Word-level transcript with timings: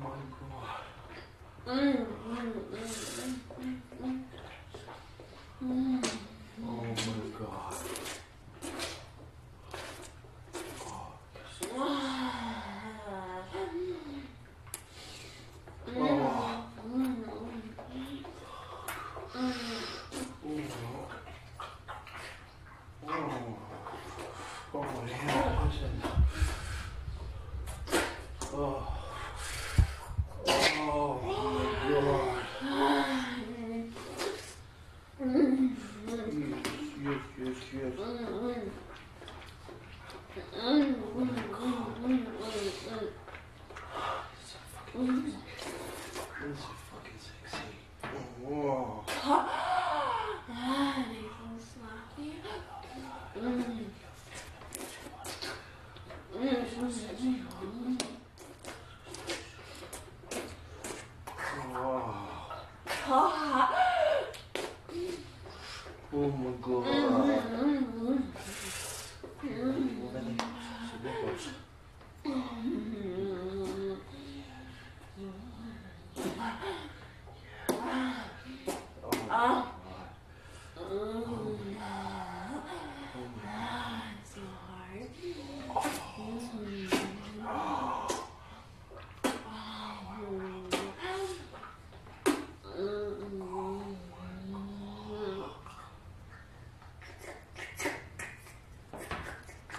Mm 0.00 0.06
mm, 1.66 2.50
mm, 2.72 3.36
mm, 4.00 4.24
mm, 5.62 6.04
oh 6.64 6.82
my 7.06 7.20
god. 7.38 8.09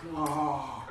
Oh. 0.04 0.82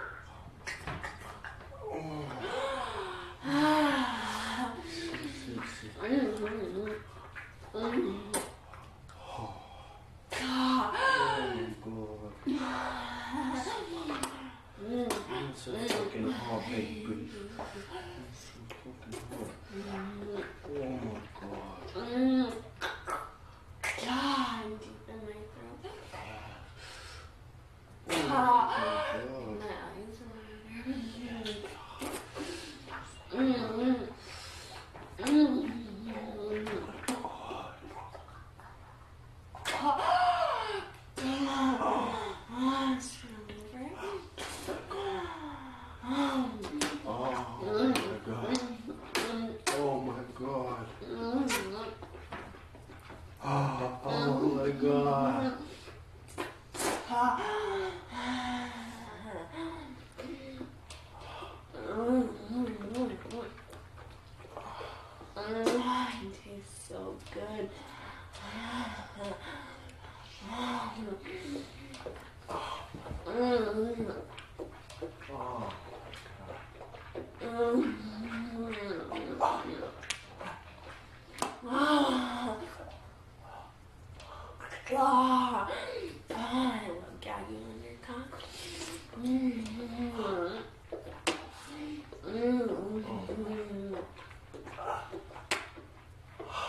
So 15.56 15.72
fucking 15.72 16.30
hard, 16.30 16.64
baby. 16.70 17.28
So 18.32 18.58
fucking 18.70 19.20
hard. 19.90 20.29
와 57.20 57.59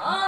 Oh. 0.00 0.27